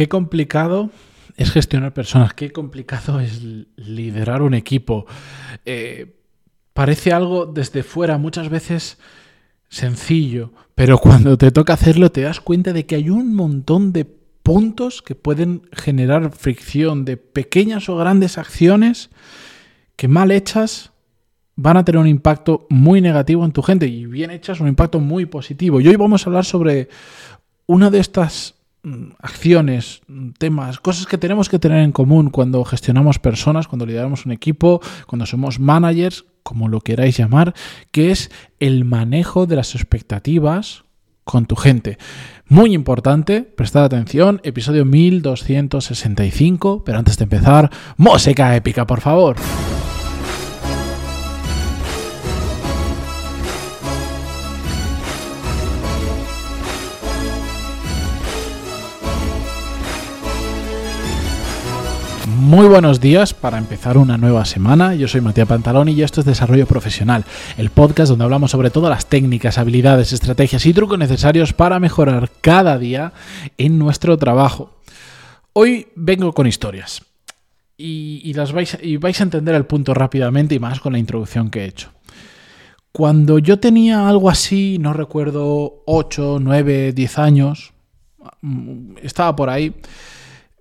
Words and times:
qué 0.00 0.08
complicado 0.08 0.88
es 1.36 1.50
gestionar 1.50 1.92
personas, 1.92 2.32
qué 2.32 2.52
complicado 2.52 3.20
es 3.20 3.42
liderar 3.76 4.40
un 4.40 4.54
equipo. 4.54 5.04
Eh, 5.66 6.16
parece 6.72 7.12
algo 7.12 7.44
desde 7.44 7.82
fuera 7.82 8.16
muchas 8.16 8.48
veces 8.48 8.96
sencillo, 9.68 10.54
pero 10.74 10.96
cuando 10.96 11.36
te 11.36 11.50
toca 11.50 11.74
hacerlo 11.74 12.10
te 12.10 12.22
das 12.22 12.40
cuenta 12.40 12.72
de 12.72 12.86
que 12.86 12.94
hay 12.94 13.10
un 13.10 13.34
montón 13.34 13.92
de 13.92 14.06
puntos 14.06 15.02
que 15.02 15.14
pueden 15.14 15.68
generar 15.70 16.30
fricción, 16.30 17.04
de 17.04 17.18
pequeñas 17.18 17.90
o 17.90 17.96
grandes 17.98 18.38
acciones 18.38 19.10
que 19.96 20.08
mal 20.08 20.30
hechas 20.30 20.92
van 21.56 21.76
a 21.76 21.84
tener 21.84 22.00
un 22.00 22.08
impacto 22.08 22.66
muy 22.70 23.02
negativo 23.02 23.44
en 23.44 23.52
tu 23.52 23.60
gente 23.60 23.86
y 23.86 24.06
bien 24.06 24.30
hechas 24.30 24.60
un 24.60 24.68
impacto 24.68 24.98
muy 24.98 25.26
positivo. 25.26 25.78
Y 25.78 25.88
hoy 25.88 25.96
vamos 25.96 26.24
a 26.24 26.30
hablar 26.30 26.46
sobre 26.46 26.88
una 27.66 27.90
de 27.90 27.98
estas 27.98 28.54
acciones, 29.18 30.02
temas, 30.38 30.80
cosas 30.80 31.06
que 31.06 31.18
tenemos 31.18 31.48
que 31.48 31.58
tener 31.58 31.82
en 31.82 31.92
común 31.92 32.30
cuando 32.30 32.64
gestionamos 32.64 33.18
personas, 33.18 33.68
cuando 33.68 33.86
lideramos 33.86 34.26
un 34.26 34.32
equipo, 34.32 34.80
cuando 35.06 35.26
somos 35.26 35.60
managers, 35.60 36.24
como 36.42 36.68
lo 36.68 36.80
queráis 36.80 37.16
llamar, 37.16 37.54
que 37.90 38.10
es 38.10 38.30
el 38.58 38.84
manejo 38.84 39.46
de 39.46 39.56
las 39.56 39.74
expectativas 39.74 40.84
con 41.24 41.46
tu 41.46 41.56
gente. 41.56 41.98
Muy 42.48 42.74
importante, 42.74 43.42
prestad 43.42 43.84
atención, 43.84 44.40
episodio 44.42 44.84
1265, 44.84 46.82
pero 46.84 46.98
antes 46.98 47.16
de 47.18 47.24
empezar, 47.24 47.70
música 47.96 48.56
épica, 48.56 48.86
por 48.86 49.00
favor. 49.00 49.36
Muy 62.50 62.66
buenos 62.66 63.00
días 63.00 63.32
para 63.32 63.58
empezar 63.58 63.96
una 63.96 64.18
nueva 64.18 64.44
semana. 64.44 64.96
Yo 64.96 65.06
soy 65.06 65.20
Matías 65.20 65.46
Pantaloni 65.46 65.92
y 65.92 66.02
esto 66.02 66.18
es 66.18 66.26
Desarrollo 66.26 66.66
Profesional, 66.66 67.24
el 67.56 67.70
podcast 67.70 68.10
donde 68.10 68.24
hablamos 68.24 68.50
sobre 68.50 68.70
todas 68.70 68.90
las 68.90 69.06
técnicas, 69.06 69.56
habilidades, 69.56 70.12
estrategias 70.12 70.66
y 70.66 70.74
trucos 70.74 70.98
necesarios 70.98 71.52
para 71.52 71.78
mejorar 71.78 72.28
cada 72.40 72.76
día 72.76 73.12
en 73.56 73.78
nuestro 73.78 74.18
trabajo. 74.18 74.80
Hoy 75.52 75.86
vengo 75.94 76.32
con 76.32 76.48
historias 76.48 77.04
y, 77.76 78.32
las 78.34 78.50
vais, 78.50 78.76
y 78.82 78.96
vais 78.96 79.20
a 79.20 79.22
entender 79.22 79.54
el 79.54 79.66
punto 79.66 79.94
rápidamente 79.94 80.56
y 80.56 80.58
más 80.58 80.80
con 80.80 80.94
la 80.94 80.98
introducción 80.98 81.50
que 81.50 81.60
he 81.60 81.66
hecho. 81.66 81.92
Cuando 82.90 83.38
yo 83.38 83.60
tenía 83.60 84.08
algo 84.08 84.28
así, 84.28 84.78
no 84.80 84.92
recuerdo, 84.92 85.84
8, 85.86 86.38
9, 86.40 86.94
10 86.94 87.18
años, 87.20 87.72
mm, 88.42 88.96
estaba 89.04 89.36
por 89.36 89.50
ahí 89.50 89.72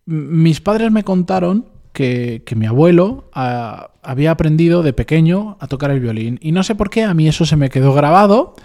mis 0.09 0.59
padres 0.59 0.91
me 0.91 1.03
contaron 1.03 1.65
que, 1.99 2.55
mi 2.55 2.65
abuelo 2.65 3.29
ah, 3.33 3.91
había 4.01 4.31
aprendido 4.31 4.83
de 4.83 4.93
pequeño 4.93 5.57
a 5.59 5.67
tocar 5.67 5.91
el 5.91 5.99
violín. 5.99 6.39
Y 6.41 6.53
no 6.53 6.63
sé 6.63 6.73
por 6.73 6.89
qué, 6.89 7.03
a 7.03 7.13
mí 7.13 7.27
eso 7.27 7.45
se 7.45 7.57
me 7.57 7.69
quedó 7.69 7.93
grabado 7.93 8.55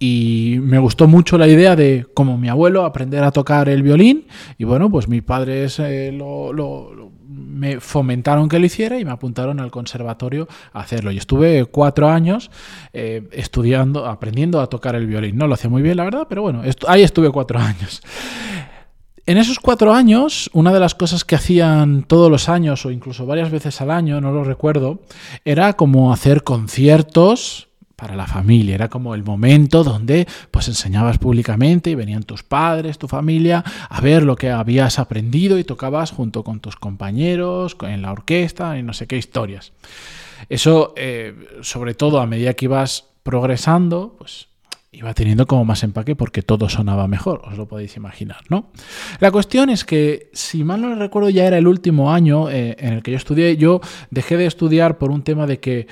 y 0.00 0.58
me 0.60 0.80
gustó 0.80 1.06
mucho 1.06 1.38
la 1.38 1.46
idea 1.46 1.76
de, 1.76 2.06
como 2.12 2.36
mi 2.38 2.48
abuelo, 2.48 2.84
aprender 2.84 3.22
a 3.22 3.30
tocar 3.30 3.68
el 3.68 3.84
violín. 3.84 4.26
Y 4.58 4.64
bueno, 4.64 4.90
pues 4.90 5.06
mis 5.06 5.22
padres 5.22 5.78
eh, 5.78 6.10
me 7.28 7.78
fomentaron 7.78 8.48
que 8.48 8.58
lo 8.58 8.66
hiciera 8.66 8.98
y 8.98 9.04
me 9.04 9.12
apuntaron 9.12 9.60
al 9.60 9.70
conservatorio 9.70 10.48
a 10.72 10.80
hacerlo. 10.80 11.12
Y 11.12 11.18
estuve 11.18 11.66
cuatro 11.66 12.08
años 12.08 12.50
eh, 12.92 13.28
estudiando, 13.30 14.06
aprendiendo 14.06 14.60
a 14.60 14.66
tocar 14.66 14.96
el 14.96 15.06
violín. 15.06 15.36
No 15.36 15.46
lo 15.46 15.54
hacía 15.54 15.70
muy 15.70 15.82
bien, 15.82 15.96
la 15.98 16.04
verdad, 16.04 16.26
pero 16.28 16.42
bueno, 16.42 16.62
ahí 16.88 17.02
estuve 17.04 17.30
cuatro 17.30 17.58
años. 17.60 18.02
En 19.24 19.38
esos 19.38 19.60
cuatro 19.60 19.94
años, 19.94 20.50
una 20.52 20.72
de 20.72 20.80
las 20.80 20.96
cosas 20.96 21.24
que 21.24 21.36
hacían 21.36 22.02
todos 22.02 22.28
los 22.28 22.48
años 22.48 22.84
o 22.84 22.90
incluso 22.90 23.24
varias 23.24 23.52
veces 23.52 23.80
al 23.80 23.92
año, 23.92 24.20
no 24.20 24.32
lo 24.32 24.42
recuerdo, 24.42 24.98
era 25.44 25.74
como 25.74 26.12
hacer 26.12 26.42
conciertos 26.42 27.68
para 27.94 28.16
la 28.16 28.26
familia. 28.26 28.74
Era 28.74 28.88
como 28.88 29.14
el 29.14 29.22
momento 29.22 29.84
donde 29.84 30.26
pues 30.50 30.66
enseñabas 30.66 31.18
públicamente 31.18 31.90
y 31.90 31.94
venían 31.94 32.24
tus 32.24 32.42
padres, 32.42 32.98
tu 32.98 33.06
familia, 33.06 33.62
a 33.88 34.00
ver 34.00 34.24
lo 34.24 34.34
que 34.34 34.50
habías 34.50 34.98
aprendido 34.98 35.56
y 35.56 35.62
tocabas 35.62 36.10
junto 36.10 36.42
con 36.42 36.58
tus 36.58 36.74
compañeros, 36.74 37.76
en 37.82 38.02
la 38.02 38.10
orquesta 38.10 38.76
y 38.76 38.82
no 38.82 38.92
sé 38.92 39.06
qué 39.06 39.18
historias. 39.18 39.72
Eso, 40.48 40.94
eh, 40.96 41.60
sobre 41.60 41.94
todo 41.94 42.20
a 42.20 42.26
medida 42.26 42.54
que 42.54 42.64
ibas 42.64 43.04
progresando, 43.22 44.16
pues 44.18 44.48
iba 44.92 45.14
teniendo 45.14 45.46
como 45.46 45.64
más 45.64 45.82
empaque 45.82 46.14
porque 46.14 46.42
todo 46.42 46.68
sonaba 46.68 47.08
mejor, 47.08 47.42
os 47.46 47.56
lo 47.56 47.66
podéis 47.66 47.96
imaginar, 47.96 48.42
¿no? 48.50 48.70
La 49.20 49.30
cuestión 49.30 49.70
es 49.70 49.84
que, 49.84 50.28
si 50.34 50.64
mal 50.64 50.82
no 50.82 50.94
recuerdo, 50.94 51.30
ya 51.30 51.46
era 51.46 51.56
el 51.56 51.66
último 51.66 52.12
año 52.12 52.50
eh, 52.50 52.76
en 52.78 52.92
el 52.92 53.02
que 53.02 53.10
yo 53.10 53.16
estudié, 53.16 53.56
yo 53.56 53.80
dejé 54.10 54.36
de 54.36 54.46
estudiar 54.46 54.98
por 54.98 55.10
un 55.10 55.22
tema 55.22 55.46
de 55.46 55.58
que 55.60 55.86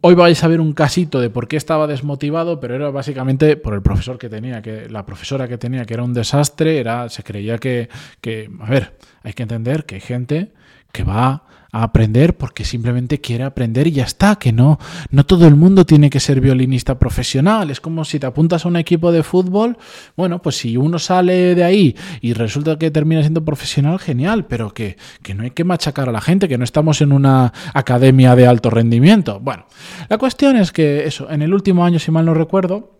Hoy 0.00 0.14
vais 0.16 0.42
a 0.42 0.48
ver 0.48 0.60
un 0.60 0.72
casito 0.72 1.20
de 1.20 1.30
por 1.30 1.46
qué 1.46 1.56
estaba 1.56 1.86
desmotivado, 1.86 2.58
pero 2.58 2.74
era 2.74 2.90
básicamente 2.90 3.56
por 3.56 3.72
el 3.74 3.82
profesor 3.82 4.18
que 4.18 4.28
tenía, 4.28 4.62
que 4.62 4.88
la 4.88 5.06
profesora 5.06 5.46
que 5.46 5.56
tenía, 5.56 5.84
que 5.84 5.94
era 5.94 6.02
un 6.02 6.12
desastre, 6.12 6.78
era, 6.78 7.08
se 7.08 7.22
creía 7.22 7.58
que, 7.58 7.88
que 8.20 8.50
a 8.58 8.68
ver, 8.68 8.96
hay 9.22 9.34
que 9.34 9.44
entender 9.44 9.84
que 9.84 9.94
hay 9.94 10.00
gente 10.00 10.52
que 10.92 11.04
va 11.04 11.42
a 11.70 11.82
aprender 11.82 12.36
porque 12.36 12.64
simplemente 12.64 13.20
quiere 13.20 13.44
aprender 13.44 13.86
y 13.86 13.92
ya 13.92 14.04
está, 14.04 14.36
que 14.36 14.52
no, 14.52 14.78
no 15.10 15.26
todo 15.26 15.46
el 15.46 15.54
mundo 15.54 15.84
tiene 15.84 16.08
que 16.08 16.20
ser 16.20 16.40
violinista 16.40 16.98
profesional. 16.98 17.70
Es 17.70 17.80
como 17.80 18.04
si 18.04 18.18
te 18.18 18.26
apuntas 18.26 18.64
a 18.64 18.68
un 18.68 18.76
equipo 18.76 19.12
de 19.12 19.22
fútbol, 19.22 19.76
bueno, 20.16 20.40
pues 20.40 20.56
si 20.56 20.76
uno 20.76 20.98
sale 20.98 21.54
de 21.54 21.64
ahí 21.64 21.96
y 22.20 22.32
resulta 22.32 22.78
que 22.78 22.90
termina 22.90 23.20
siendo 23.20 23.44
profesional, 23.44 23.98
genial, 23.98 24.46
pero 24.46 24.72
que, 24.72 24.96
que 25.22 25.34
no 25.34 25.42
hay 25.42 25.50
que 25.50 25.64
machacar 25.64 26.08
a 26.08 26.12
la 26.12 26.20
gente, 26.20 26.48
que 26.48 26.58
no 26.58 26.64
estamos 26.64 27.00
en 27.02 27.12
una 27.12 27.52
academia 27.74 28.34
de 28.34 28.46
alto 28.46 28.70
rendimiento. 28.70 29.40
Bueno, 29.40 29.66
la 30.08 30.18
cuestión 30.18 30.56
es 30.56 30.72
que 30.72 31.04
eso, 31.06 31.30
en 31.30 31.42
el 31.42 31.52
último 31.52 31.84
año, 31.84 31.98
si 31.98 32.10
mal 32.10 32.24
no 32.24 32.34
recuerdo, 32.34 32.97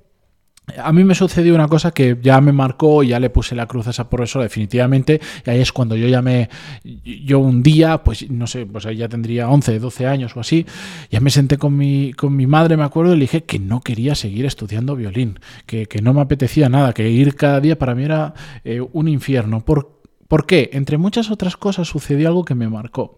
a 0.76 0.92
mí 0.92 1.04
me 1.04 1.14
sucedió 1.14 1.54
una 1.54 1.68
cosa 1.68 1.90
que 1.90 2.18
ya 2.20 2.40
me 2.40 2.52
marcó 2.52 3.02
ya 3.02 3.18
le 3.20 3.30
puse 3.30 3.54
la 3.54 3.66
cruz 3.66 3.86
a 3.86 3.90
esa 3.90 4.08
profesora 4.08 4.44
definitivamente. 4.44 5.20
Y 5.46 5.50
ahí 5.50 5.60
es 5.60 5.72
cuando 5.72 5.96
yo 5.96 6.22
me 6.22 6.48
yo 7.04 7.38
un 7.38 7.62
día 7.62 8.02
pues 8.02 8.30
no 8.30 8.46
sé 8.46 8.66
pues 8.66 8.86
ahí 8.86 8.96
ya 8.96 9.08
tendría 9.08 9.48
11 9.48 9.78
12 9.78 10.06
años 10.06 10.36
o 10.36 10.40
así 10.40 10.66
ya 11.10 11.20
me 11.20 11.30
senté 11.30 11.58
con 11.58 11.76
mi 11.76 12.12
con 12.12 12.34
mi 12.34 12.46
madre 12.46 12.76
me 12.76 12.84
acuerdo 12.84 13.12
y 13.12 13.16
le 13.16 13.22
dije 13.22 13.44
que 13.44 13.58
no 13.58 13.80
quería 13.80 14.14
seguir 14.14 14.46
estudiando 14.46 14.96
violín 14.96 15.38
que, 15.66 15.86
no 16.02 16.14
me 16.14 16.20
apetecía 16.20 16.68
nada 16.68 16.92
que 16.92 17.10
ir 17.10 17.34
cada 17.34 17.60
día 17.60 17.78
para 17.78 17.94
mí 17.94 18.04
era 18.04 18.34
eh, 18.64 18.80
un 18.80 19.08
infierno. 19.08 19.64
¿Por, 19.64 20.00
¿Por 20.28 20.46
qué? 20.46 20.70
entre 20.72 20.96
muchas 20.96 21.30
otras 21.30 21.56
cosas 21.56 21.88
sucedió 21.88 22.28
algo 22.28 22.44
que 22.44 22.54
me 22.54 22.68
marcó. 22.68 23.16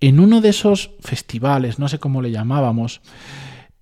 En 0.00 0.20
uno 0.20 0.40
de 0.40 0.50
esos 0.50 0.90
festivales 1.00 1.78
no 1.78 1.88
sé 1.88 1.98
cómo 1.98 2.20
le 2.20 2.30
llamábamos 2.30 3.00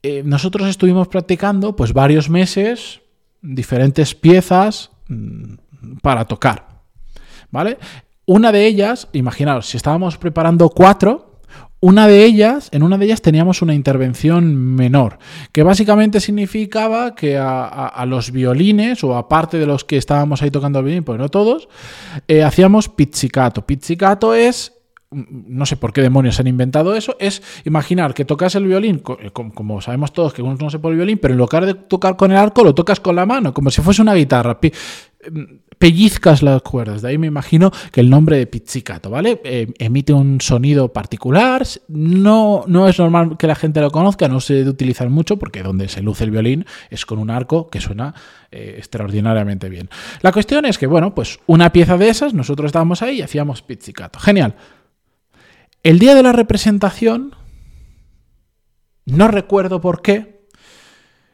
eh, 0.03 0.23
nosotros 0.25 0.69
estuvimos 0.69 1.09
practicando 1.09 1.77
pues 1.77 1.93
varios 1.93 2.29
meses 2.29 3.01
diferentes 3.41 4.15
piezas 4.15 4.91
mm, 5.09 5.55
para 6.03 6.25
tocar. 6.25 6.67
¿Vale? 7.51 7.79
Una 8.25 8.53
de 8.53 8.67
ellas, 8.67 9.09
imaginaos, 9.13 9.67
si 9.67 9.77
estábamos 9.77 10.17
preparando 10.17 10.71
cuatro, 10.71 11.41
una 11.81 12.07
de 12.07 12.25
ellas, 12.25 12.69
en 12.71 12.85
una 12.85 12.97
de 12.97 13.07
ellas 13.07 13.23
teníamos 13.23 13.61
una 13.61 13.75
intervención 13.75 14.55
menor, 14.55 15.19
que 15.51 15.65
básicamente 15.65 16.21
significaba 16.21 17.17
que 17.17 17.37
a, 17.37 18.05
los 18.07 18.31
violines, 18.31 19.03
o 19.03 19.17
aparte 19.17 19.59
de 19.59 19.67
los 19.67 19.85
que 19.85 19.97
estábamos 19.97 20.43
ahí 20.43 20.53
tocando 20.53 20.79
el 20.79 20.85
violín, 20.85 21.03
pues 21.03 21.19
no 21.19 21.29
todos, 21.29 21.69
eh, 22.29 22.45
hacíamos 22.45 22.89
pizzicato. 22.89 23.67
Pizzicato 23.67 24.33
es 24.33 24.73
no 25.13 25.67
sé 25.67 25.77
por 25.77 25.93
qué 25.93 26.01
demonios 26.01 26.41
han 26.41 26.47
inventado 26.47 26.95
eso, 26.95 27.17
es 27.19 27.43
imaginar 27.65 28.15
que 28.15 28.25
tocas 28.25 28.55
el 28.55 28.67
violín, 28.67 29.03
eh, 29.21 29.31
como 29.31 29.81
sabemos 29.81 30.13
todos 30.13 30.33
que 30.33 30.43
uno 30.43 30.57
no 30.61 30.71
se 30.71 30.79
pone 30.79 30.93
el 30.93 30.99
violín, 30.99 31.19
pero 31.19 31.35
en 31.35 31.39
lugar 31.39 31.67
de 31.67 31.75
tocar 31.75 32.17
con 32.17 32.33
el 32.33 32.39
arco, 32.39 32.65
lo 32.65 32.75
tocas 32.75 33.01
con 33.01 33.17
la 33.17 33.27
mano, 33.27 33.53
como 33.53 33.71
si 33.71 33.83
fuese 33.83 34.03
una 34.03 34.15
guitarra. 34.15 34.59
Mm, 35.31 35.43
pellizcas 35.83 36.45
las 36.45 36.63
cuerdas, 36.63 37.03
de 37.03 37.09
ahí 37.09 37.19
me 37.19 37.27
imagino 37.27 37.73
que 37.91 38.01
el 38.01 38.09
nombre 38.09 38.37
de 38.37 38.47
pizzicato, 38.47 39.11
¿vale? 39.11 39.41
Eh, 39.43 39.67
emite 39.81 40.13
un 40.13 40.41
sonido 40.41 40.93
particular, 40.93 41.67
no, 41.89 42.63
no 42.69 42.87
es 42.87 43.01
normal 43.01 43.37
que 43.37 43.49
la 43.49 43.57
gente 43.57 43.81
lo 43.81 43.91
conozca, 43.91 44.29
no 44.29 44.39
se 44.39 44.55
debe 44.55 44.71
utilizar 44.71 45.11
mucho 45.11 45.41
porque 45.41 45.65
donde 45.65 45.89
se 45.89 46.01
luce 46.01 46.23
el 46.23 46.31
violín 46.31 46.67
es 46.89 47.05
con 47.05 47.19
un 47.19 47.31
arco 47.31 47.69
que 47.69 47.81
suena 47.81 48.15
eh, 48.53 48.77
extraordinariamente 48.79 49.69
bien. 49.69 49.91
La 50.21 50.31
cuestión 50.31 50.67
es 50.67 50.79
que, 50.79 50.87
bueno, 50.87 51.17
pues 51.17 51.41
una 51.47 51.73
pieza 51.73 51.99
de 51.99 52.11
esas, 52.11 52.33
nosotros 52.33 52.67
estábamos 52.67 53.03
ahí 53.03 53.19
y 53.19 53.23
hacíamos 53.23 53.63
pizzicato. 53.63 54.21
Genial. 54.21 54.55
El 55.83 55.99
día 55.99 56.15
de 56.15 56.23
la 56.23 56.33
representación, 56.33 57.35
no 59.05 59.29
recuerdo 59.29 59.81
por 59.81 60.01
qué, 60.01 60.47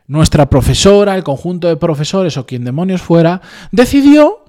nuestra 0.06 0.48
profesora, 0.48 1.16
el 1.16 1.22
conjunto 1.22 1.68
de 1.68 1.76
profesores 1.76 2.38
o 2.38 2.46
quien 2.46 2.64
demonios 2.64 3.02
fuera, 3.02 3.42
decidió 3.72 4.44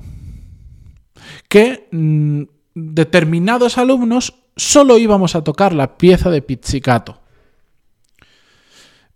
que 1.49 1.89
mm, 1.91 2.43
determinados 2.75 3.77
alumnos 3.77 4.35
solo 4.55 4.97
íbamos 4.97 5.35
a 5.35 5.43
tocar 5.43 5.73
la 5.73 5.97
pieza 5.97 6.29
de 6.29 6.41
pizzicato. 6.41 7.21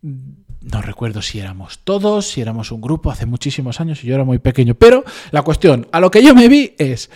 no 0.02 0.82
recuerdo 0.82 1.22
si 1.22 1.40
éramos 1.40 1.80
todos, 1.86 2.28
si 2.28 2.42
éramos 2.42 2.72
un 2.72 2.82
grupo, 2.82 3.10
hace 3.10 3.26
muchísimos 3.26 3.80
años 3.80 4.04
y 4.04 4.08
yo 4.08 4.16
era 4.16 4.26
muy 4.26 4.40
pequeño. 4.40 4.76
Pero 4.76 5.06
la 5.32 5.44
cuestión, 5.44 5.88
a 5.94 6.02
lo 6.02 6.12
que 6.12 6.22
yo 6.22 6.36
me 6.36 6.50
vi 6.50 6.76
es 6.78 7.10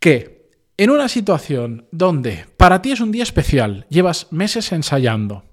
que 0.00 0.33
en 0.76 0.90
una 0.90 1.08
situación 1.08 1.86
donde 1.92 2.46
para 2.56 2.82
ti 2.82 2.90
es 2.90 3.00
un 3.00 3.12
día 3.12 3.22
especial, 3.22 3.86
llevas 3.88 4.26
meses 4.32 4.72
ensayando, 4.72 5.44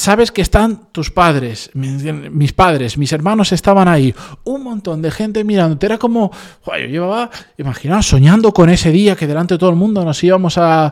sabes 0.00 0.32
que 0.32 0.40
están 0.40 0.90
tus 0.92 1.10
padres, 1.10 1.70
mis 1.74 2.54
padres, 2.54 2.96
mis 2.96 3.12
hermanos 3.12 3.52
estaban 3.52 3.86
ahí, 3.86 4.14
un 4.44 4.62
montón 4.62 5.02
de 5.02 5.10
gente 5.10 5.44
mirándote. 5.44 5.84
Era 5.84 5.98
como, 5.98 6.30
yo 6.66 6.86
llevaba, 6.86 7.30
imaginaos, 7.58 8.06
soñando 8.06 8.50
con 8.52 8.70
ese 8.70 8.90
día 8.92 9.14
que 9.14 9.26
delante 9.26 9.54
de 9.54 9.58
todo 9.58 9.68
el 9.68 9.76
mundo 9.76 10.02
nos 10.02 10.24
íbamos 10.24 10.56
a, 10.56 10.90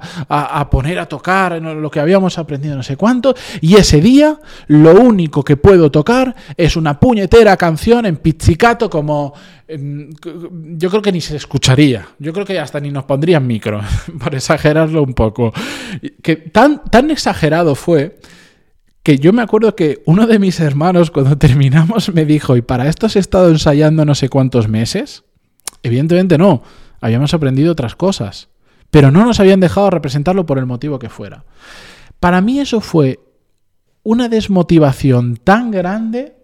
poner 0.70 0.98
a 0.98 1.06
tocar 1.06 1.60
lo 1.62 1.90
que 1.90 2.00
habíamos 2.00 2.36
aprendido, 2.36 2.76
no 2.76 2.82
sé 2.82 2.98
cuánto. 2.98 3.34
Y 3.62 3.76
ese 3.76 4.02
día, 4.02 4.38
lo 4.66 4.92
único 5.00 5.42
que 5.42 5.56
puedo 5.56 5.90
tocar 5.90 6.34
es 6.54 6.76
una 6.76 7.00
puñetera 7.00 7.56
canción 7.56 8.04
en 8.04 8.18
pizzicato, 8.18 8.90
como. 8.90 9.32
Yo 9.68 10.88
creo 10.90 11.02
que 11.02 11.12
ni 11.12 11.20
se 11.20 11.36
escucharía. 11.36 12.08
Yo 12.18 12.32
creo 12.32 12.44
que 12.44 12.58
hasta 12.58 12.80
ni 12.80 12.90
nos 12.90 13.04
pondrían 13.04 13.46
micro, 13.46 13.80
por 14.22 14.34
exagerarlo 14.34 15.02
un 15.02 15.14
poco. 15.14 15.52
Que 16.22 16.36
tan, 16.36 16.84
tan 16.84 17.10
exagerado 17.10 17.74
fue 17.74 18.18
que 19.08 19.16
yo 19.16 19.32
me 19.32 19.40
acuerdo 19.40 19.74
que 19.74 20.02
uno 20.04 20.26
de 20.26 20.38
mis 20.38 20.60
hermanos 20.60 21.10
cuando 21.10 21.38
terminamos 21.38 22.12
me 22.12 22.26
dijo, 22.26 22.58
¿y 22.58 22.60
para 22.60 22.90
esto 22.90 23.06
has 23.06 23.16
estado 23.16 23.48
ensayando 23.48 24.04
no 24.04 24.14
sé 24.14 24.28
cuántos 24.28 24.68
meses? 24.68 25.24
Evidentemente 25.82 26.36
no, 26.36 26.62
habíamos 27.00 27.32
aprendido 27.32 27.72
otras 27.72 27.96
cosas, 27.96 28.50
pero 28.90 29.10
no 29.10 29.24
nos 29.24 29.40
habían 29.40 29.60
dejado 29.60 29.88
representarlo 29.88 30.44
por 30.44 30.58
el 30.58 30.66
motivo 30.66 30.98
que 30.98 31.08
fuera. 31.08 31.46
Para 32.20 32.42
mí 32.42 32.60
eso 32.60 32.82
fue 32.82 33.18
una 34.02 34.28
desmotivación 34.28 35.38
tan 35.38 35.70
grande 35.70 36.36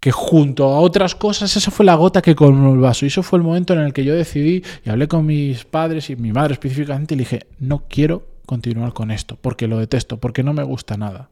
que 0.00 0.10
junto 0.10 0.64
a 0.64 0.80
otras 0.80 1.14
cosas, 1.14 1.56
esa 1.56 1.70
fue 1.70 1.86
la 1.86 1.94
gota 1.94 2.22
que 2.22 2.34
colmó 2.34 2.74
el 2.74 2.80
vaso. 2.80 3.04
Y 3.04 3.08
eso 3.08 3.22
fue 3.22 3.38
el 3.38 3.44
momento 3.44 3.72
en 3.72 3.82
el 3.82 3.92
que 3.92 4.02
yo 4.02 4.16
decidí, 4.16 4.64
y 4.84 4.90
hablé 4.90 5.06
con 5.06 5.24
mis 5.26 5.64
padres 5.64 6.10
y 6.10 6.16
mi 6.16 6.32
madre 6.32 6.54
específicamente, 6.54 7.14
y 7.14 7.18
le 7.18 7.22
dije, 7.22 7.46
no 7.60 7.84
quiero 7.88 8.26
continuar 8.46 8.94
con 8.94 9.12
esto, 9.12 9.38
porque 9.40 9.68
lo 9.68 9.78
detesto, 9.78 10.18
porque 10.18 10.42
no 10.42 10.54
me 10.54 10.64
gusta 10.64 10.96
nada. 10.96 11.30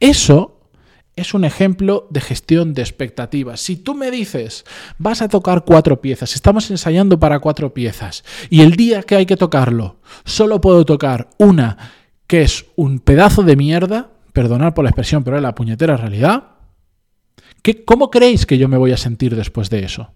Eso 0.00 0.54
es 1.16 1.34
un 1.34 1.44
ejemplo 1.44 2.08
de 2.10 2.20
gestión 2.20 2.74
de 2.74 2.82
expectativas. 2.82 3.60
Si 3.60 3.76
tú 3.76 3.94
me 3.94 4.10
dices, 4.10 4.64
vas 4.98 5.22
a 5.22 5.28
tocar 5.28 5.64
cuatro 5.64 6.00
piezas, 6.00 6.34
estamos 6.34 6.70
ensayando 6.70 7.20
para 7.20 7.38
cuatro 7.38 7.72
piezas, 7.72 8.24
y 8.50 8.62
el 8.62 8.72
día 8.72 9.02
que 9.02 9.16
hay 9.16 9.26
que 9.26 9.36
tocarlo, 9.36 9.96
solo 10.24 10.60
puedo 10.60 10.84
tocar 10.84 11.30
una 11.38 11.78
que 12.26 12.42
es 12.42 12.66
un 12.74 12.98
pedazo 12.98 13.42
de 13.42 13.56
mierda, 13.56 14.10
perdonad 14.32 14.74
por 14.74 14.84
la 14.84 14.90
expresión, 14.90 15.22
pero 15.22 15.36
es 15.36 15.42
la 15.42 15.54
puñetera 15.54 15.96
realidad, 15.96 16.54
¿qué, 17.62 17.84
¿cómo 17.84 18.10
creéis 18.10 18.46
que 18.46 18.58
yo 18.58 18.68
me 18.68 18.78
voy 18.78 18.92
a 18.92 18.96
sentir 18.96 19.36
después 19.36 19.70
de 19.70 19.84
eso? 19.84 20.14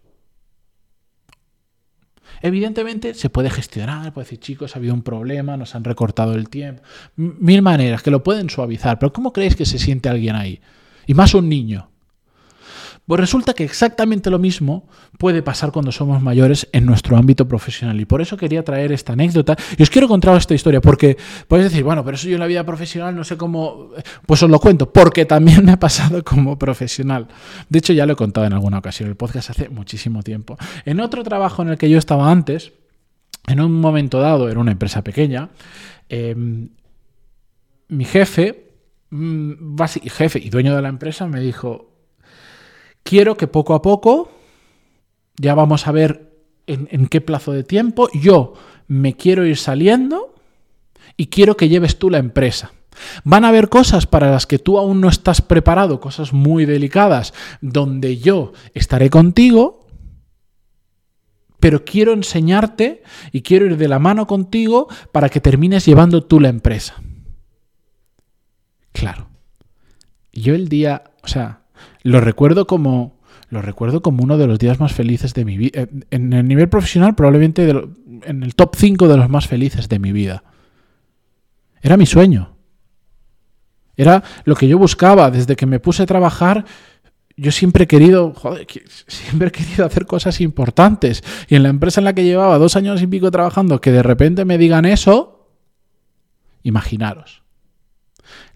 Evidentemente 2.43 3.15
se 3.15 3.31
puede 3.31 3.51
gestionar, 3.51 4.13
puede 4.13 4.25
decir, 4.25 4.41
chicos, 4.41 4.75
ha 4.75 4.79
habido 4.79 4.95
un 4.95 5.03
problema, 5.03 5.57
nos 5.57 5.75
han 5.75 5.85
recortado 5.85 6.35
el 6.35 6.49
tiempo, 6.49 6.83
mil 7.17 7.63
maneras 7.63 8.03
que 8.03 8.11
lo 8.11 8.23
pueden 8.23 8.51
suavizar, 8.51 8.99
pero 8.99 9.13
¿cómo 9.13 9.33
creéis 9.33 9.57
que 9.57 9.67
se 9.67 9.79
siente 9.79 10.09
alguien 10.09 10.37
ahí? 10.37 10.61
Y 11.07 11.15
más 11.15 11.35
un 11.35 11.49
niño. 11.49 11.88
Pues 13.09 13.21
resulta 13.21 13.55
que 13.55 13.65
exactamente 13.65 14.29
lo 14.29 14.39
mismo 14.39 14.87
puede 15.17 15.43
pasar 15.43 15.73
cuando 15.73 15.91
somos 15.93 16.21
mayores 16.21 16.69
en 16.73 16.85
nuestro 16.85 17.17
ámbito 17.17 17.49
profesional. 17.49 17.99
Y 17.99 18.05
por 18.05 18.21
eso 18.21 18.37
quería 18.37 18.63
traer 18.63 18.93
esta 18.93 19.15
anécdota. 19.15 19.57
Y 19.79 19.83
os 19.83 19.89
quiero 19.89 20.09
contar 20.09 20.37
esta 20.37 20.53
historia, 20.53 20.83
porque 20.83 21.17
podéis 21.49 21.71
decir, 21.71 21.85
bueno, 21.85 22.05
pero 22.05 22.17
eso 22.17 22.29
yo 22.29 22.35
en 22.35 22.41
la 22.41 22.47
vida 22.47 22.67
profesional 22.67 23.17
no 23.17 23.25
sé 23.25 23.39
cómo. 23.39 23.93
Pues 24.27 24.43
os 24.43 24.51
lo 24.51 24.61
cuento, 24.61 24.93
porque 24.93 25.25
también 25.25 25.65
me 25.65 25.73
ha 25.73 25.79
pasado 25.79 26.23
como 26.23 26.59
profesional. 26.59 27.29
De 27.71 27.79
hecho, 27.79 27.95
ya 27.95 28.05
lo 28.05 28.13
he 28.13 28.17
contado 28.17 28.47
en 28.47 28.53
alguna 28.53 28.77
ocasión, 28.77 29.09
el 29.09 29.17
podcast 29.17 29.49
hace 29.49 29.71
muchísimo 29.71 30.23
tiempo. 30.23 30.59
En 30.85 31.01
otro 31.01 31.23
trabajo 31.25 31.63
en 31.63 31.71
el 31.71 31.79
que 31.79 31.89
yo 31.89 31.97
estaba 31.97 32.31
antes, 32.31 32.75
en 33.47 33.63
un 33.63 33.73
momento 33.73 34.21
dado, 34.21 34.51
era 34.51 34.61
una 34.61 34.73
empresa 34.73 35.03
pequeña, 35.03 35.49
em, 36.11 36.69
mi 37.89 38.05
jefe, 38.05 38.75
mm, 39.09 39.81
jefe 40.11 40.39
y 40.41 40.51
dueño 40.51 40.77
de 40.77 40.83
la 40.83 40.91
empresa, 40.91 41.27
me 41.27 41.41
dijo, 41.41 41.89
quiero 43.09 43.39
que 43.39 43.47
poco 43.47 43.75
a 43.75 43.81
poco, 43.81 44.31
ya 45.39 45.55
vamos 45.55 45.87
a 45.87 45.93
ver 45.93 46.31
en, 46.67 47.07
qué 47.07 47.23
plazo 47.23 47.53
de 47.53 47.65
tiempo, 47.65 48.11
yo 48.13 48.53
me 48.87 49.15
quiero 49.15 49.47
ir 49.47 49.57
saliendo 49.57 50.35
y 51.17 51.29
quiero 51.29 51.57
que 51.57 51.71
lleves 51.71 51.99
tú 51.99 52.11
la 52.11 52.19
empresa. 52.19 52.73
Van 53.25 53.47
a 53.47 53.49
haber 53.49 53.71
cosas 53.71 54.07
para 54.07 54.31
las 54.31 54.47
que 54.47 54.59
tú 54.59 54.77
aún 54.77 55.01
no 55.01 55.09
estás 55.09 55.41
preparado, 55.41 56.01
cosas 56.01 56.35
muy 56.35 56.67
delicadas, 56.67 57.33
donde 57.63 58.19
yo 58.19 58.53
estaré 58.75 59.09
contigo, 59.09 59.87
pero 61.61 61.87
quiero 61.87 62.13
enseñarte 62.13 63.03
y 63.33 63.41
quiero 63.41 63.65
ir 63.65 63.79
de 63.79 63.89
la 63.89 63.99
mano 63.99 64.27
contigo 64.27 64.87
para 65.13 65.31
que 65.31 65.41
termines 65.41 65.87
llevando 65.87 66.25
tú 66.25 66.41
la 66.41 66.51
empresa. 66.51 66.97
Claro. 68.93 69.31
Yo 70.31 70.55
el 70.55 70.69
día, 70.69 71.05
o 71.23 71.29
sea, 71.29 71.63
lo 72.03 72.21
recuerdo 72.21 72.67
como 72.67 73.19
lo 73.51 73.63
recuerdo 73.63 74.03
como 74.03 74.23
uno 74.23 74.37
de 74.37 74.47
los 74.47 74.59
días 74.59 74.79
más 74.79 74.93
felices 74.93 75.33
de 75.35 75.45
mi 75.45 75.57
vida. 75.57 75.83
Eh, 75.83 75.87
en 76.11 76.33
el 76.33 76.47
nivel 76.47 76.69
profesional, 76.69 77.15
probablemente 77.15 77.69
en 78.25 78.43
el 78.43 78.55
top 78.55 78.75
5 78.77 79.09
de 79.09 79.17
los 79.17 79.29
más 79.31 79.47
felices 79.47 79.89
de 79.89 79.99
mi 79.99 80.13
vida. 80.13 80.45
Era 81.81 81.97
mi 81.97 82.07
sueño. 82.07 82.57
Era 83.97 84.23
lo 84.45 84.55
que 84.55 84.69
yo 84.69 84.79
buscaba 84.79 85.31
desde 85.31 85.57
que 85.57 85.67
me 85.67 85.81
puse 85.81 86.03
a 86.03 86.07
trabajar. 86.07 86.65
Yo 87.37 87.51
siempre 87.53 87.85
he 87.85 87.87
querido, 87.87 88.33
joder, 88.35 88.67
siempre 89.07 89.49
he 89.49 89.53
querido 89.53 89.87
hacer 89.87 90.07
cosas 90.07 90.41
importantes. 90.41 91.25
Y 91.49 91.55
en 91.55 91.63
la 91.63 91.71
empresa 91.71 92.01
en 92.01 92.05
la 92.05 92.13
que 92.13 92.25
llevaba 92.25 92.59
dos 92.59 92.77
años 92.77 93.01
y 93.01 93.07
pico 93.07 93.31
trabajando, 93.31 93.81
que 93.81 93.93
de 93.93 94.03
repente 94.03 94.45
me 94.45 94.59
digan 94.59 94.85
eso, 94.85 95.49
imaginaros. 96.63 97.43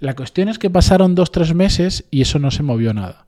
La 0.01 0.15
cuestión 0.15 0.49
es 0.49 0.59
que 0.59 0.69
pasaron 0.69 1.15
dos, 1.15 1.33
tres 1.33 1.55
meses 1.55 2.05
y 2.11 2.21
eso 2.23 2.39
no 2.39 2.51
se 2.51 2.63
movió 2.63 2.93
nada. 2.93 3.27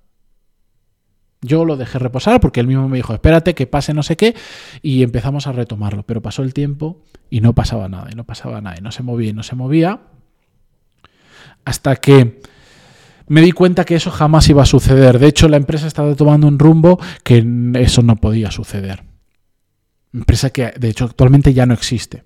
Yo 1.44 1.66
lo 1.66 1.76
dejé 1.76 1.98
reposar 1.98 2.40
porque 2.40 2.60
él 2.60 2.66
mismo 2.66 2.88
me 2.88 2.96
dijo, 2.96 3.12
espérate 3.12 3.54
que 3.54 3.66
pase 3.66 3.92
no 3.92 4.02
sé 4.02 4.16
qué, 4.16 4.34
y 4.80 5.02
empezamos 5.02 5.46
a 5.46 5.52
retomarlo. 5.52 6.02
Pero 6.02 6.22
pasó 6.22 6.42
el 6.42 6.54
tiempo 6.54 7.02
y 7.28 7.42
no 7.42 7.54
pasaba 7.54 7.86
nada, 7.86 8.08
y 8.10 8.14
no 8.14 8.24
pasaba 8.24 8.62
nada, 8.62 8.76
y 8.78 8.80
no 8.80 8.90
se 8.90 9.02
movía, 9.02 9.28
y 9.28 9.32
no 9.34 9.42
se 9.42 9.54
movía, 9.54 10.00
hasta 11.66 11.96
que 11.96 12.40
me 13.26 13.42
di 13.42 13.52
cuenta 13.52 13.84
que 13.84 13.94
eso 13.94 14.10
jamás 14.10 14.48
iba 14.48 14.62
a 14.62 14.66
suceder. 14.66 15.18
De 15.18 15.26
hecho, 15.26 15.48
la 15.48 15.58
empresa 15.58 15.86
estaba 15.86 16.14
tomando 16.14 16.48
un 16.48 16.58
rumbo 16.58 16.98
que 17.22 17.44
eso 17.74 18.00
no 18.00 18.16
podía 18.16 18.50
suceder. 18.50 19.04
Empresa 20.14 20.48
que, 20.48 20.72
de 20.78 20.88
hecho, 20.88 21.04
actualmente 21.04 21.52
ya 21.52 21.66
no 21.66 21.74
existe. 21.74 22.24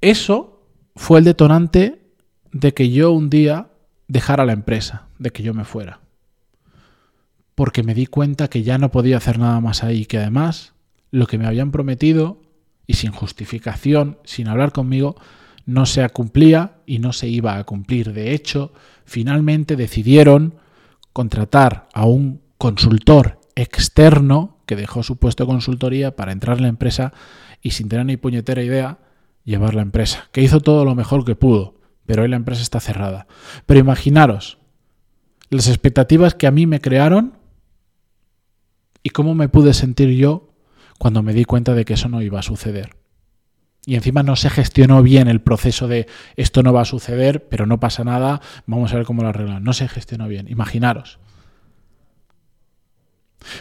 Eso 0.00 0.66
fue 0.96 1.18
el 1.18 1.26
detonante 1.26 2.00
de 2.52 2.72
que 2.72 2.88
yo 2.88 3.12
un 3.12 3.28
día 3.28 3.68
dejara 4.08 4.46
la 4.46 4.54
empresa 4.54 5.09
de 5.20 5.30
que 5.30 5.44
yo 5.44 5.54
me 5.54 5.64
fuera. 5.64 6.00
Porque 7.54 7.84
me 7.84 7.94
di 7.94 8.06
cuenta 8.06 8.48
que 8.48 8.64
ya 8.64 8.78
no 8.78 8.90
podía 8.90 9.18
hacer 9.18 9.38
nada 9.38 9.60
más 9.60 9.84
ahí, 9.84 10.06
que 10.06 10.18
además 10.18 10.74
lo 11.12 11.26
que 11.26 11.38
me 11.38 11.46
habían 11.46 11.70
prometido, 11.70 12.42
y 12.86 12.94
sin 12.94 13.12
justificación, 13.12 14.18
sin 14.24 14.48
hablar 14.48 14.72
conmigo, 14.72 15.14
no 15.66 15.86
se 15.86 16.08
cumplía 16.08 16.78
y 16.86 16.98
no 16.98 17.12
se 17.12 17.28
iba 17.28 17.56
a 17.56 17.64
cumplir. 17.64 18.12
De 18.12 18.32
hecho, 18.32 18.72
finalmente 19.04 19.76
decidieron 19.76 20.54
contratar 21.12 21.88
a 21.94 22.06
un 22.06 22.40
consultor 22.58 23.40
externo 23.54 24.58
que 24.66 24.74
dejó 24.74 25.02
su 25.02 25.18
puesto 25.18 25.44
de 25.44 25.50
consultoría 25.50 26.16
para 26.16 26.32
entrar 26.32 26.56
en 26.56 26.62
la 26.64 26.68
empresa 26.68 27.12
y 27.62 27.72
sin 27.72 27.88
tener 27.88 28.06
ni 28.06 28.16
puñetera 28.16 28.62
idea 28.62 28.98
llevar 29.44 29.74
la 29.74 29.82
empresa, 29.82 30.28
que 30.32 30.42
hizo 30.42 30.60
todo 30.60 30.84
lo 30.84 30.94
mejor 30.94 31.24
que 31.24 31.36
pudo, 31.36 31.74
pero 32.06 32.22
hoy 32.22 32.28
la 32.28 32.36
empresa 32.36 32.62
está 32.62 32.80
cerrada. 32.80 33.26
Pero 33.66 33.80
imaginaros, 33.80 34.59
las 35.50 35.68
expectativas 35.68 36.34
que 36.34 36.46
a 36.46 36.50
mí 36.50 36.66
me 36.66 36.80
crearon 36.80 37.34
y 39.02 39.10
cómo 39.10 39.34
me 39.34 39.48
pude 39.48 39.74
sentir 39.74 40.10
yo 40.10 40.52
cuando 40.98 41.22
me 41.22 41.32
di 41.34 41.44
cuenta 41.44 41.74
de 41.74 41.84
que 41.84 41.94
eso 41.94 42.08
no 42.08 42.22
iba 42.22 42.38
a 42.38 42.42
suceder. 42.42 42.96
Y 43.86 43.94
encima 43.94 44.22
no 44.22 44.36
se 44.36 44.50
gestionó 44.50 45.02
bien 45.02 45.26
el 45.26 45.40
proceso 45.40 45.88
de 45.88 46.06
esto 46.36 46.62
no 46.62 46.72
va 46.72 46.82
a 46.82 46.86
suceder, 46.86 47.48
pero 47.48 47.66
no 47.66 47.80
pasa 47.80 48.04
nada, 48.04 48.40
vamos 48.66 48.92
a 48.92 48.96
ver 48.96 49.06
cómo 49.06 49.22
lo 49.22 49.28
arreglan. 49.28 49.64
No 49.64 49.72
se 49.72 49.88
gestionó 49.88 50.28
bien, 50.28 50.46
imaginaros. 50.48 51.18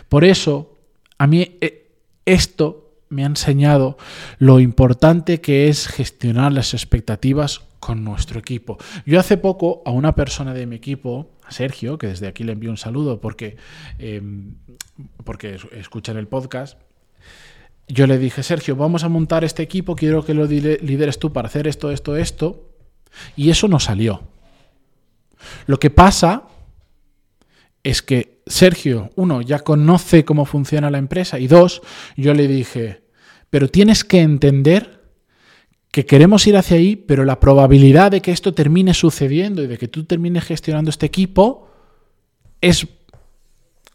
Por 0.09 0.25
eso, 0.25 0.77
a 1.17 1.25
mí 1.25 1.57
eh, 1.61 1.89
esto 2.25 2.99
me 3.07 3.23
ha 3.23 3.27
enseñado 3.27 3.97
lo 4.37 4.59
importante 4.59 5.41
que 5.41 5.69
es 5.69 5.87
gestionar 5.87 6.51
las 6.51 6.73
expectativas 6.73 7.61
con 7.79 8.03
nuestro 8.03 8.39
equipo. 8.39 8.77
Yo 9.05 9.19
hace 9.19 9.37
poco 9.37 9.81
a 9.85 9.91
una 9.91 10.15
persona 10.15 10.53
de 10.53 10.65
mi 10.65 10.75
equipo, 10.75 11.31
a 11.43 11.51
Sergio, 11.51 11.97
que 11.97 12.07
desde 12.07 12.27
aquí 12.27 12.43
le 12.43 12.51
envío 12.51 12.69
un 12.69 12.77
saludo 12.77 13.21
porque, 13.21 13.57
em, 13.97 14.55
porque 15.23 15.57
escuchan 15.73 16.17
el 16.17 16.27
podcast, 16.27 16.77
yo 17.87 18.05
le 18.05 18.19
dije, 18.19 18.43
Sergio, 18.43 18.75
vamos 18.75 19.03
a 19.03 19.09
montar 19.09 19.43
este 19.43 19.63
equipo, 19.63 19.95
quiero 19.95 20.23
que 20.23 20.35
lo 20.35 20.45
lideres 20.45 21.17
tú 21.17 21.33
para 21.33 21.47
hacer 21.47 21.67
esto, 21.67 21.89
esto, 21.91 22.15
esto. 22.15 22.69
Y 23.35 23.49
eso 23.49 23.67
no 23.67 23.79
salió. 23.79 24.21
Lo 25.65 25.79
que 25.79 25.89
pasa 25.89 26.43
es 27.83 28.01
que 28.03 28.41
Sergio, 28.45 29.09
uno, 29.15 29.41
ya 29.41 29.59
conoce 29.59 30.25
cómo 30.25 30.45
funciona 30.45 30.91
la 30.91 30.97
empresa 30.97 31.39
y 31.39 31.47
dos, 31.47 31.81
yo 32.15 32.33
le 32.33 32.47
dije, 32.47 33.03
pero 33.49 33.69
tienes 33.69 34.03
que 34.03 34.21
entender 34.21 34.98
que 35.91 36.05
queremos 36.05 36.45
ir 36.47 36.55
hacia 36.55 36.77
ahí, 36.77 36.95
pero 36.95 37.25
la 37.25 37.39
probabilidad 37.39 38.11
de 38.11 38.21
que 38.21 38.31
esto 38.31 38.53
termine 38.53 38.93
sucediendo 38.93 39.63
y 39.63 39.67
de 39.67 39.77
que 39.77 39.87
tú 39.87 40.03
termines 40.03 40.43
gestionando 40.43 40.89
este 40.89 41.05
equipo 41.05 41.67
es 42.61 42.87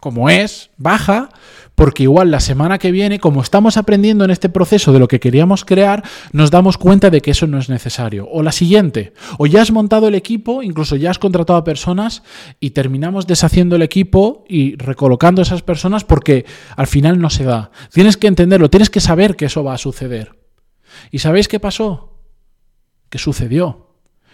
como 0.01 0.29
es, 0.29 0.69
baja, 0.77 1.31
porque 1.75 2.03
igual 2.03 2.31
la 2.31 2.41
semana 2.41 2.77
que 2.77 2.93
viene, 2.93 3.19
como 3.19 3.41
estamos 3.41 3.79
aprendiendo 3.79 4.23
en 4.25 4.31
este 4.31 4.51
proceso 4.51 4.93
de 4.93 4.99
lo 4.99 5.09
que 5.09 5.19
queríamos 5.19 5.65
crear, 5.65 6.05
nos 6.31 6.51
damos 6.51 6.77
cuenta 6.77 7.09
de 7.09 7.23
que 7.23 7.31
eso 7.31 7.47
no 7.47 7.59
es 7.59 7.71
necesario. 7.71 8.29
O 8.31 8.43
la 8.43 8.53
siguiente, 8.53 9.15
o 9.39 9.47
ya 9.47 9.63
has 9.63 9.71
montado 9.71 10.07
el 10.07 10.15
equipo, 10.15 10.63
incluso 10.63 10.97
ya 10.97 11.11
has 11.11 11.19
contratado 11.19 11.59
a 11.59 11.65
personas 11.65 12.23
y 12.61 12.71
terminamos 12.71 13.27
deshaciendo 13.27 13.77
el 13.77 13.83
equipo 13.83 14.45
y 14.47 14.77
recolocando 14.77 15.41
a 15.41 15.45
esas 15.45 15.63
personas 15.63 16.05
porque 16.05 16.45
al 16.77 16.87
final 16.87 17.19
no 17.19 17.31
se 17.31 17.45
da. 17.45 17.71
Tienes 17.91 18.19
que 18.19 18.27
entenderlo, 18.27 18.69
tienes 18.69 18.91
que 18.91 19.01
saber 19.01 19.37
que 19.37 19.47
eso 19.47 19.65
va 19.65 19.73
a 19.73 19.79
suceder. 19.79 20.44
¿Y 21.11 21.19
sabéis 21.19 21.49
qué 21.49 21.61
pasó? 21.61 22.19
Que 23.11 23.19
sucedió. 23.19 23.89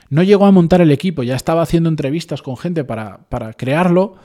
No 0.09 0.23
llegó 0.23 0.47
a 0.47 0.51
montar 0.51 0.81
el 0.81 0.91
equipo, 0.91 1.23
ya 1.23 1.37
estaba 1.37 1.63
haciendo 1.63 1.89
entrevistas 1.89 2.43
con 2.43 2.57
gente 2.57 2.85
para, 2.85 3.29
para 3.29 3.53
crearlo 3.53 4.17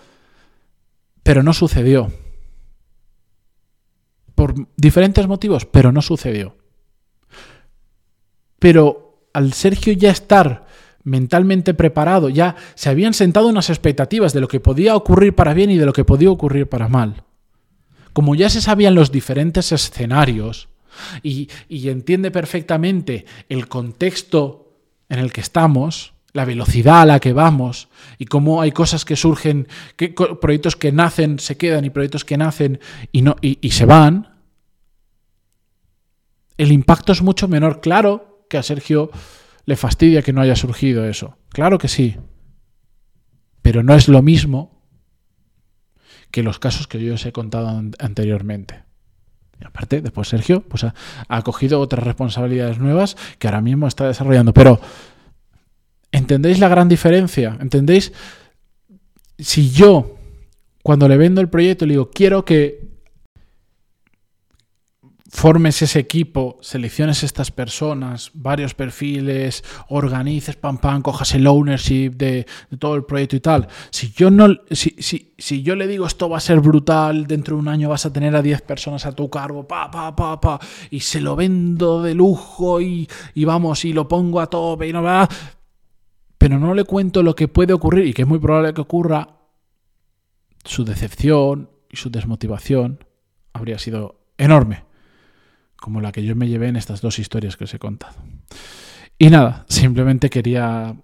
pero 1.26 1.42
no 1.42 1.54
sucedió. 1.54 2.12
Por 4.36 4.54
diferentes 4.78 5.28
motivos, 5.28 5.66
pero 5.66 5.92
no 5.92 6.04
sucedió. 6.04 6.56
Pero 8.60 9.28
al 9.34 9.54
Sergio 9.54 9.92
ya 9.94 10.12
estar 10.12 10.68
mentalmente 11.04 11.74
preparado, 11.74 12.30
ya 12.30 12.56
se 12.76 12.90
habían 12.90 13.16
sentado 13.16 13.48
unas 13.48 13.72
expectativas 13.72 14.34
de 14.34 14.42
lo 14.42 14.48
que 14.48 14.60
podía 14.60 14.96
ocurrir 14.96 15.34
para 15.34 15.56
bien 15.56 15.72
y 15.72 15.80
de 15.80 15.88
lo 15.88 15.94
que 15.94 16.06
podía 16.06 16.30
ocurrir 16.30 16.70
para 16.70 16.90
mal. 16.90 17.24
Como 18.14 18.36
ya 18.36 18.52
se 18.52 18.62
sabían 18.62 18.94
los 18.94 19.12
diferentes 19.12 19.72
escenarios 19.72 20.70
y, 21.24 21.50
entiende 21.70 22.32
perfectamente 22.32 23.26
el 23.50 23.68
contexto 23.68 24.74
en 25.10 25.20
el 25.20 25.32
que 25.32 25.42
estamos, 25.42 26.14
la 26.34 26.46
velocidad 26.46 27.02
a 27.02 27.06
la 27.06 27.20
que 27.20 27.34
vamos 27.34 27.88
y 28.18 28.26
cómo 28.26 28.62
hay 28.62 28.72
cosas 28.72 29.06
que 29.06 29.16
surgen, 29.16 29.68
proyectos 30.42 30.76
que 30.76 30.92
nacen, 30.92 31.40
se 31.40 31.58
quedan 31.58 31.86
y 31.86 31.90
proyectos 31.90 32.26
que 32.26 32.38
nacen 32.38 32.80
y, 33.12 33.24
y, 33.42 33.72
se 33.72 33.86
van, 33.86 34.42
el 36.58 36.72
impacto 36.72 37.12
es 37.12 37.22
mucho 37.22 37.48
menor. 37.48 37.82
Claro 37.82 38.46
que 38.50 38.58
a 38.58 38.64
Sergio 38.64 39.12
le 39.66 39.76
fastidia 39.76 40.22
que 40.22 40.34
no 40.34 40.42
haya 40.42 40.56
surgido 40.56 41.06
eso. 41.06 41.38
Claro 41.50 41.78
que 41.78 41.88
sí. 41.88 42.18
Pero 43.62 43.84
no 43.84 43.96
es 43.96 44.08
lo 44.08 44.22
mismo 44.22 44.76
que 46.32 46.44
los 46.44 46.60
casos 46.60 46.88
que 46.88 47.04
yo 47.04 47.14
os 47.14 47.26
he 47.26 47.32
contado 47.32 47.70
anteriormente. 48.00 48.85
Y 49.60 49.66
aparte, 49.66 50.02
después 50.02 50.28
Sergio 50.28 50.62
pues 50.62 50.84
ha, 50.84 50.94
ha 51.28 51.42
cogido 51.42 51.80
otras 51.80 52.04
responsabilidades 52.04 52.78
nuevas 52.80 53.16
que 53.40 53.48
ahora 53.48 53.62
mismo 53.62 53.88
está 53.88 54.08
desarrollando. 54.08 54.54
Pero 54.54 54.80
¿Entendéis 56.16 56.60
la 56.60 56.70
gran 56.70 56.88
diferencia? 56.88 57.58
¿Entendéis? 57.60 58.14
Si 59.38 59.72
yo, 59.72 60.16
cuando 60.82 61.10
le 61.10 61.18
vendo 61.18 61.42
el 61.42 61.50
proyecto, 61.50 61.86
le 61.86 61.96
digo, 61.96 62.10
quiero 62.10 62.46
que 62.46 62.95
formes 65.36 65.82
ese 65.82 66.00
equipo, 66.00 66.58
selecciones 66.62 67.22
estas 67.22 67.52
personas, 67.52 68.32
varios 68.34 68.74
perfiles, 68.74 69.66
organices, 69.90 70.56
pam, 70.56 70.78
pam, 70.78 71.02
cojas 71.02 71.36
el 71.36 71.46
ownership 71.46 72.12
de, 72.12 72.48
todo 72.80 72.96
el 72.96 73.04
proyecto 73.04 73.36
y 73.36 73.42
tal. 73.42 73.68
Si 73.90 74.14
yo, 74.14 74.32
no, 74.32 74.48
si, 74.72 74.96
si, 75.38 75.62
yo 75.62 75.76
le 75.76 75.88
digo 75.88 76.08
esto 76.08 76.30
va 76.30 76.38
a 76.38 76.40
ser 76.40 76.62
brutal, 76.62 77.28
dentro 77.28 77.58
de 77.58 77.62
un 77.62 77.68
año 77.68 77.90
vas 77.90 78.06
a 78.06 78.14
tener 78.14 78.34
a 78.34 78.42
10 78.42 78.62
personas 78.62 79.06
a 79.06 79.12
tu 79.12 79.30
cargo, 79.30 79.68
pa, 79.68 79.92
pa, 79.92 80.16
pa, 80.16 80.40
pa, 80.40 80.60
y 80.90 81.02
se 81.02 81.20
lo 81.20 81.36
vendo 81.36 82.02
de 82.02 82.16
lujo 82.16 82.80
y, 82.80 83.08
y 83.34 83.44
vamos, 83.44 83.84
y 83.84 83.92
lo 83.92 84.08
pongo 84.08 84.40
a 84.40 84.48
tope 84.48 84.88
y 84.88 84.94
no 84.94 85.04
va, 85.04 85.28
pero 86.38 86.58
no 86.58 86.74
le 86.74 86.86
cuento 86.86 87.22
lo 87.22 87.36
que 87.36 87.50
puede 87.50 87.74
ocurrir 87.74 88.08
y 88.08 88.14
que 88.14 88.22
es 88.22 88.28
muy 88.28 88.40
probable 88.40 88.74
que 88.74 88.82
ocurra, 88.82 89.36
su 90.64 90.86
decepción 90.86 91.72
y 91.90 91.98
su 91.98 92.10
desmotivación 92.10 93.04
habría 93.52 93.78
sido 93.80 94.22
enorme, 94.38 94.86
como 95.86 96.02
la 96.02 96.12
que 96.12 96.24
yo 96.24 96.36
me 96.36 96.48
llevé 96.48 96.68
en 96.68 96.78
estas 96.78 97.00
dos 97.00 97.20
historias 97.20 97.58
que 97.58 97.66
os 97.66 97.74
he 97.76 97.78
contado. 97.78 98.16
Y 99.20 99.30
nada, 99.30 99.68
simplemente 99.70 100.32
quería, 100.32 100.96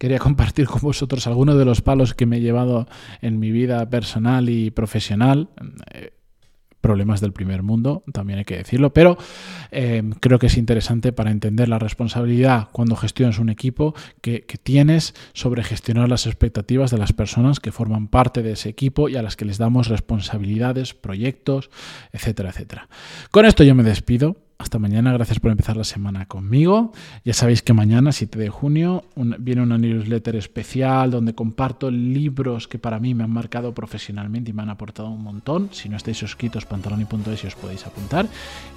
quería 0.00 0.18
compartir 0.18 0.66
con 0.66 0.80
vosotros 0.80 1.28
algunos 1.28 1.56
de 1.56 1.64
los 1.64 1.80
palos 1.80 2.12
que 2.12 2.26
me 2.26 2.38
he 2.38 2.40
llevado 2.40 2.88
en 3.22 3.38
mi 3.38 3.52
vida 3.52 3.88
personal 3.88 4.48
y 4.48 4.72
profesional. 4.72 5.50
Eh, 5.94 6.10
problemas 6.86 7.20
del 7.20 7.32
primer 7.32 7.64
mundo, 7.64 8.04
también 8.12 8.38
hay 8.38 8.44
que 8.44 8.58
decirlo, 8.58 8.92
pero 8.92 9.18
eh, 9.72 10.04
creo 10.20 10.38
que 10.38 10.46
es 10.46 10.56
interesante 10.56 11.12
para 11.12 11.32
entender 11.32 11.68
la 11.68 11.80
responsabilidad 11.80 12.68
cuando 12.70 12.94
gestionas 12.94 13.40
un 13.40 13.48
equipo 13.48 13.92
que, 14.20 14.42
que, 14.42 14.56
tienes 14.56 15.12
sobre 15.32 15.64
gestionar 15.64 16.08
las 16.08 16.28
expectativas 16.28 16.92
de 16.92 16.98
las 16.98 17.12
personas 17.12 17.58
que 17.58 17.72
forman 17.72 18.06
parte 18.06 18.44
de 18.44 18.52
ese 18.52 18.68
equipo 18.68 19.08
y 19.08 19.16
a 19.16 19.22
las 19.22 19.34
que 19.34 19.44
les 19.44 19.58
damos 19.58 19.88
responsabilidades, 19.88 20.94
proyectos, 20.94 21.70
etcétera, 22.12 22.50
etcétera. 22.50 22.88
Con 23.32 23.46
esto 23.46 23.64
yo 23.64 23.74
me 23.74 23.82
despido. 23.82 24.45
Hasta 24.58 24.78
mañana, 24.78 25.12
gracias 25.12 25.38
por 25.38 25.50
empezar 25.50 25.76
la 25.76 25.84
semana 25.84 26.26
conmigo. 26.26 26.92
Ya 27.24 27.34
sabéis 27.34 27.60
que 27.62 27.74
mañana, 27.74 28.10
7 28.10 28.38
de 28.38 28.48
junio, 28.48 29.04
viene 29.38 29.62
una 29.62 29.76
newsletter 29.76 30.34
especial 30.36 31.10
donde 31.10 31.34
comparto 31.34 31.90
libros 31.90 32.66
que 32.66 32.78
para 32.78 32.98
mí 32.98 33.14
me 33.14 33.24
han 33.24 33.30
marcado 33.30 33.74
profesionalmente 33.74 34.50
y 34.50 34.54
me 34.54 34.62
han 34.62 34.70
aportado 34.70 35.10
un 35.10 35.22
montón. 35.22 35.68
Si 35.72 35.90
no 35.90 35.96
estáis 35.96 36.16
suscritos, 36.16 36.64
pantaloni.es 36.64 37.44
os 37.44 37.54
podéis 37.54 37.86
apuntar. 37.86 38.26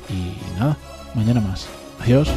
Y 0.09 0.59
nada, 0.59 0.77
mañana 1.15 1.39
más. 1.39 1.69
Adiós. 2.01 2.29